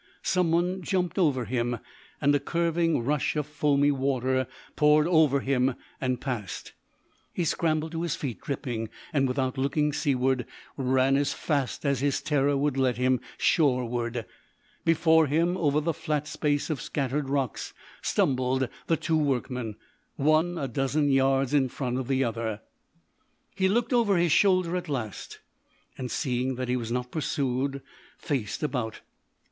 [0.23, 1.77] Someone jumped over him,
[2.19, 6.73] and a curving rush of foamy water poured over him, and passed.
[7.31, 12.19] He scrambled to his feet dripping, and, without looking seaward, ran as fast as his
[12.19, 14.25] terror would let him shoreward.
[14.83, 17.71] Before him, over the flat space of scattered rocks,
[18.01, 19.75] stumbled the two workmen
[20.15, 22.61] one a dozen yards in front of the other.
[23.55, 25.41] He looked over his shoulder at last,
[25.95, 27.83] and, seeing that he was not pursued,
[28.17, 29.01] faced about.